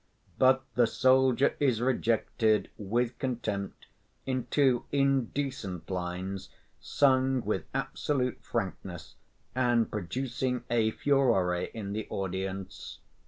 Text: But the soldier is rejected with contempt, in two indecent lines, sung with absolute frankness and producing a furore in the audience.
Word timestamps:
But 0.39 0.63
the 0.73 0.87
soldier 0.87 1.55
is 1.59 1.79
rejected 1.79 2.71
with 2.75 3.19
contempt, 3.19 3.85
in 4.25 4.47
two 4.47 4.85
indecent 4.91 5.91
lines, 5.91 6.49
sung 6.79 7.45
with 7.45 7.65
absolute 7.71 8.43
frankness 8.43 9.13
and 9.53 9.91
producing 9.91 10.63
a 10.71 10.89
furore 10.89 11.53
in 11.53 11.93
the 11.93 12.07
audience. 12.09 12.97